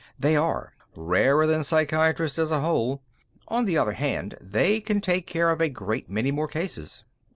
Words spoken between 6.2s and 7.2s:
more cases."